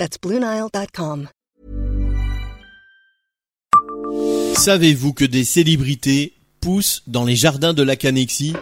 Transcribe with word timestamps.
That's 0.00 0.16
BlueNile.com. 0.18 1.28
Savez-vous 4.56 5.12
que 5.12 5.26
des 5.26 5.44
célébrités 5.44 6.32
poussent 6.62 7.02
dans 7.06 7.26
les 7.26 7.36
jardins 7.36 7.74
de 7.74 7.82
la 7.82 7.96
Canexie 7.96 8.54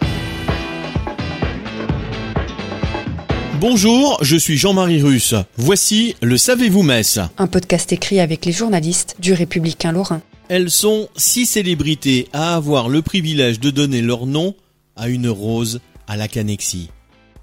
Bonjour, 3.60 4.18
je 4.20 4.34
suis 4.36 4.56
Jean-Marie 4.56 5.00
Russe. 5.00 5.36
Voici 5.56 6.16
le 6.22 6.36
Savez-vous 6.36 6.82
Metz 6.82 7.20
Un 7.38 7.46
podcast 7.46 7.92
écrit 7.92 8.18
avec 8.18 8.44
les 8.44 8.50
journalistes 8.50 9.14
du 9.20 9.32
Républicain 9.32 9.92
Lorrain. 9.92 10.22
Elles 10.48 10.72
sont 10.72 11.08
six 11.14 11.46
célébrités 11.46 12.26
à 12.32 12.56
avoir 12.56 12.88
le 12.88 13.00
privilège 13.00 13.60
de 13.60 13.70
donner 13.70 14.02
leur 14.02 14.26
nom 14.26 14.56
à 14.96 15.08
une 15.08 15.28
rose 15.28 15.78
à 16.08 16.16
la 16.16 16.26
Canexie. 16.26 16.90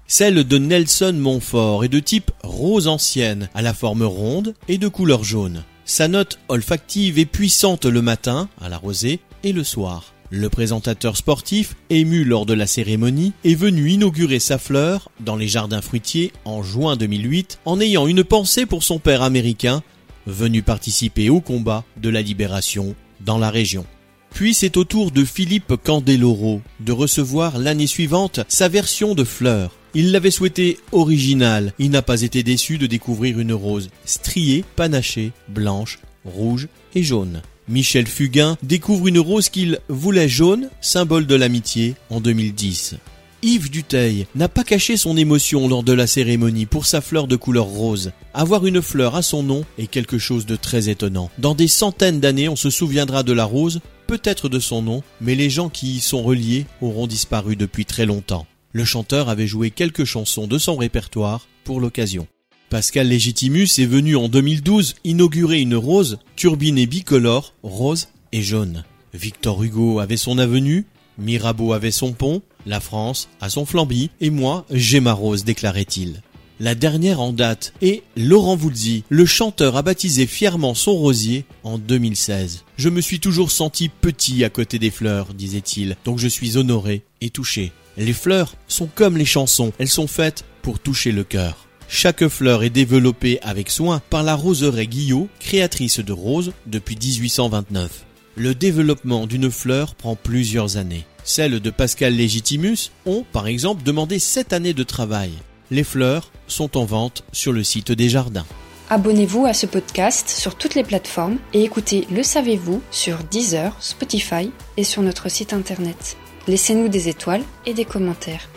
Celle 0.08 0.44
de 0.44 0.58
Nelson 0.58 1.14
Montfort 1.18 1.82
est 1.82 1.88
de 1.88 1.98
type 1.98 2.30
rose 2.44 2.86
ancienne, 2.86 3.48
à 3.54 3.62
la 3.62 3.74
forme 3.74 4.04
ronde 4.04 4.54
et 4.68 4.78
de 4.78 4.86
couleur 4.86 5.24
jaune. 5.24 5.64
Sa 5.84 6.06
note 6.06 6.38
olfactive 6.48 7.18
est 7.18 7.24
puissante 7.26 7.86
le 7.86 8.02
matin, 8.02 8.48
à 8.60 8.68
la 8.68 8.78
rosée, 8.78 9.18
et 9.42 9.52
le 9.52 9.64
soir. 9.64 10.12
Le 10.30 10.48
présentateur 10.48 11.16
sportif, 11.16 11.74
ému 11.90 12.22
lors 12.22 12.46
de 12.46 12.54
la 12.54 12.68
cérémonie, 12.68 13.32
est 13.44 13.56
venu 13.56 13.90
inaugurer 13.90 14.38
sa 14.38 14.58
fleur 14.58 15.10
dans 15.18 15.34
les 15.34 15.48
jardins 15.48 15.82
fruitiers 15.82 16.32
en 16.44 16.62
juin 16.62 16.96
2008 16.96 17.58
en 17.64 17.80
ayant 17.80 18.06
une 18.06 18.22
pensée 18.22 18.64
pour 18.64 18.84
son 18.84 19.00
père 19.00 19.22
américain, 19.22 19.82
venu 20.28 20.62
participer 20.62 21.30
au 21.30 21.40
combat 21.40 21.82
de 21.96 22.10
la 22.10 22.22
libération 22.22 22.94
dans 23.24 23.38
la 23.38 23.50
région. 23.50 23.84
Puis 24.30 24.54
c'est 24.54 24.76
au 24.76 24.84
tour 24.84 25.10
de 25.10 25.24
Philippe 25.24 25.74
Candeloro 25.82 26.60
de 26.78 26.92
recevoir 26.92 27.58
l'année 27.58 27.86
suivante 27.88 28.40
sa 28.48 28.68
version 28.68 29.14
de 29.14 29.24
fleur. 29.24 29.72
Il 29.98 30.12
l'avait 30.12 30.30
souhaité 30.30 30.78
originale, 30.92 31.72
il 31.78 31.90
n'a 31.90 32.02
pas 32.02 32.20
été 32.20 32.42
déçu 32.42 32.76
de 32.76 32.86
découvrir 32.86 33.40
une 33.40 33.54
rose 33.54 33.88
striée, 34.04 34.62
panachée, 34.76 35.32
blanche, 35.48 36.00
rouge 36.26 36.68
et 36.94 37.02
jaune. 37.02 37.40
Michel 37.66 38.06
Fugain 38.06 38.58
découvre 38.62 39.08
une 39.08 39.18
rose 39.18 39.48
qu'il 39.48 39.78
voulait 39.88 40.28
jaune, 40.28 40.68
symbole 40.82 41.26
de 41.26 41.34
l'amitié, 41.34 41.94
en 42.10 42.20
2010. 42.20 42.96
Yves 43.42 43.70
Duteil 43.70 44.26
n'a 44.34 44.50
pas 44.50 44.64
caché 44.64 44.98
son 44.98 45.16
émotion 45.16 45.66
lors 45.66 45.82
de 45.82 45.94
la 45.94 46.06
cérémonie 46.06 46.66
pour 46.66 46.84
sa 46.84 47.00
fleur 47.00 47.26
de 47.26 47.36
couleur 47.36 47.64
rose. 47.64 48.12
Avoir 48.34 48.66
une 48.66 48.82
fleur 48.82 49.14
à 49.14 49.22
son 49.22 49.42
nom 49.42 49.64
est 49.78 49.86
quelque 49.86 50.18
chose 50.18 50.44
de 50.44 50.56
très 50.56 50.90
étonnant. 50.90 51.30
Dans 51.38 51.54
des 51.54 51.68
centaines 51.68 52.20
d'années, 52.20 52.50
on 52.50 52.56
se 52.56 52.68
souviendra 52.68 53.22
de 53.22 53.32
la 53.32 53.46
rose, 53.46 53.80
peut-être 54.06 54.50
de 54.50 54.58
son 54.58 54.82
nom, 54.82 55.02
mais 55.22 55.34
les 55.34 55.48
gens 55.48 55.70
qui 55.70 55.94
y 55.94 56.00
sont 56.00 56.22
reliés 56.22 56.66
auront 56.82 57.06
disparu 57.06 57.56
depuis 57.56 57.86
très 57.86 58.04
longtemps. 58.04 58.46
Le 58.76 58.84
chanteur 58.84 59.30
avait 59.30 59.46
joué 59.46 59.70
quelques 59.70 60.04
chansons 60.04 60.46
de 60.46 60.58
son 60.58 60.76
répertoire 60.76 61.48
pour 61.64 61.80
l'occasion. 61.80 62.26
Pascal 62.68 63.08
Légitimus 63.08 63.70
est 63.78 63.86
venu 63.86 64.16
en 64.16 64.28
2012 64.28 64.96
inaugurer 65.02 65.62
une 65.62 65.76
rose 65.76 66.18
turbinée 66.36 66.84
bicolore, 66.84 67.54
rose 67.62 68.08
et 68.32 68.42
jaune. 68.42 68.84
Victor 69.14 69.62
Hugo 69.62 69.98
avait 69.98 70.18
son 70.18 70.36
avenue, 70.36 70.84
Mirabeau 71.16 71.72
avait 71.72 71.90
son 71.90 72.12
pont, 72.12 72.42
la 72.66 72.80
France 72.80 73.30
a 73.40 73.48
son 73.48 73.64
flamby, 73.64 74.10
et 74.20 74.28
moi 74.28 74.66
j'ai 74.70 75.00
ma 75.00 75.14
rose, 75.14 75.44
déclarait-il. 75.44 76.20
La 76.60 76.74
dernière 76.74 77.22
en 77.22 77.32
date 77.32 77.72
est 77.80 78.02
Laurent 78.14 78.56
Voulzy. 78.56 79.04
Le 79.08 79.24
chanteur 79.24 79.76
a 79.76 79.82
baptisé 79.82 80.26
fièrement 80.26 80.74
son 80.74 80.92
rosier 80.92 81.46
en 81.64 81.78
2016. 81.78 82.64
Je 82.76 82.88
me 82.90 83.00
suis 83.00 83.20
toujours 83.20 83.50
senti 83.50 83.88
petit 83.88 84.44
à 84.44 84.50
côté 84.50 84.78
des 84.78 84.90
fleurs, 84.90 85.32
disait-il, 85.32 85.96
donc 86.04 86.18
je 86.18 86.28
suis 86.28 86.58
honoré 86.58 87.04
et 87.22 87.30
touché. 87.30 87.72
Les 87.98 88.12
fleurs 88.12 88.54
sont 88.68 88.88
comme 88.94 89.16
les 89.16 89.24
chansons, 89.24 89.72
elles 89.78 89.88
sont 89.88 90.06
faites 90.06 90.44
pour 90.60 90.78
toucher 90.78 91.12
le 91.12 91.24
cœur. 91.24 91.66
Chaque 91.88 92.26
fleur 92.28 92.62
est 92.62 92.70
développée 92.70 93.38
avec 93.42 93.70
soin 93.70 94.02
par 94.10 94.22
la 94.22 94.34
roseraie 94.34 94.86
Guillot, 94.86 95.28
créatrice 95.38 96.00
de 96.00 96.12
roses 96.12 96.52
depuis 96.66 96.96
1829. 96.96 98.04
Le 98.34 98.54
développement 98.54 99.26
d'une 99.26 99.50
fleur 99.50 99.94
prend 99.94 100.14
plusieurs 100.14 100.76
années. 100.76 101.06
Celles 101.24 101.60
de 101.60 101.70
Pascal 101.70 102.14
Légitimus 102.14 102.90
ont, 103.06 103.24
par 103.32 103.46
exemple, 103.46 103.82
demandé 103.82 104.18
7 104.18 104.52
années 104.52 104.74
de 104.74 104.82
travail. 104.82 105.30
Les 105.70 105.84
fleurs 105.84 106.30
sont 106.48 106.76
en 106.76 106.84
vente 106.84 107.24
sur 107.32 107.52
le 107.52 107.64
site 107.64 107.92
des 107.92 108.08
jardins. 108.08 108.46
Abonnez-vous 108.90 109.46
à 109.46 109.54
ce 109.54 109.66
podcast 109.66 110.28
sur 110.28 110.54
toutes 110.54 110.74
les 110.74 110.84
plateformes 110.84 111.38
et 111.54 111.64
écoutez 111.64 112.06
Le 112.12 112.22
Savez-vous 112.22 112.82
sur 112.90 113.18
Deezer, 113.24 113.74
Spotify 113.80 114.50
et 114.76 114.84
sur 114.84 115.02
notre 115.02 115.28
site 115.28 115.52
internet. 115.52 116.16
Laissez-nous 116.48 116.88
des 116.88 117.08
étoiles 117.08 117.42
et 117.64 117.74
des 117.74 117.84
commentaires. 117.84 118.48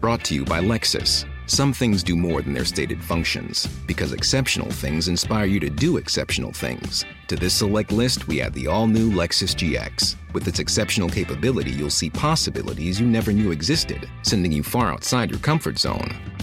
Brought 0.00 0.24
to 0.24 0.34
you 0.34 0.44
by 0.44 0.60
Lexus. 0.60 1.24
Some 1.46 1.72
things 1.72 2.02
do 2.02 2.16
more 2.16 2.42
than 2.42 2.54
their 2.54 2.64
stated 2.64 3.02
functions, 3.02 3.68
because 3.86 4.12
exceptional 4.12 4.70
things 4.70 5.08
inspire 5.08 5.44
you 5.44 5.60
to 5.60 5.70
do 5.70 5.98
exceptional 5.98 6.52
things. 6.52 7.04
To 7.28 7.36
this 7.36 7.54
select 7.54 7.92
list, 7.92 8.26
we 8.26 8.40
add 8.40 8.52
the 8.52 8.66
all 8.66 8.86
new 8.86 9.10
Lexus 9.10 9.54
GX. 9.54 10.16
With 10.32 10.48
its 10.48 10.58
exceptional 10.58 11.08
capability, 11.08 11.70
you'll 11.70 11.90
see 11.90 12.10
possibilities 12.10 13.00
you 13.00 13.06
never 13.06 13.32
knew 13.32 13.52
existed, 13.52 14.08
sending 14.22 14.52
you 14.52 14.62
far 14.62 14.92
outside 14.92 15.30
your 15.30 15.40
comfort 15.40 15.78
zone. 15.78 16.33